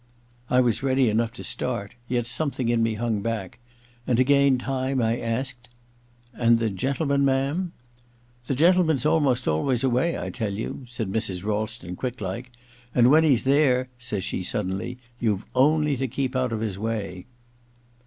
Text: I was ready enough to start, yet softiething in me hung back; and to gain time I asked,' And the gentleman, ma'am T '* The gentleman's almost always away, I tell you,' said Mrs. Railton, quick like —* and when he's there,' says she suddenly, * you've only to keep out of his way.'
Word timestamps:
I 0.49 0.61
was 0.61 0.81
ready 0.81 1.11
enough 1.11 1.31
to 1.33 1.43
start, 1.43 1.93
yet 2.07 2.25
softiething 2.25 2.71
in 2.71 2.81
me 2.81 2.95
hung 2.95 3.21
back; 3.21 3.59
and 4.07 4.17
to 4.17 4.23
gain 4.23 4.57
time 4.57 4.99
I 4.99 5.19
asked,' 5.19 5.69
And 6.33 6.57
the 6.57 6.71
gentleman, 6.71 7.23
ma'am 7.23 7.73
T 7.93 8.01
'* 8.31 8.47
The 8.47 8.55
gentleman's 8.55 9.05
almost 9.05 9.47
always 9.47 9.83
away, 9.83 10.17
I 10.17 10.31
tell 10.31 10.53
you,' 10.55 10.85
said 10.87 11.11
Mrs. 11.11 11.43
Railton, 11.43 11.95
quick 11.95 12.19
like 12.19 12.49
—* 12.81 12.95
and 12.95 13.11
when 13.11 13.23
he's 13.23 13.43
there,' 13.43 13.89
says 13.99 14.23
she 14.23 14.41
suddenly, 14.41 14.97
* 15.09 15.19
you've 15.19 15.45
only 15.53 15.95
to 15.97 16.07
keep 16.07 16.35
out 16.35 16.51
of 16.51 16.61
his 16.61 16.79
way.' 16.79 17.27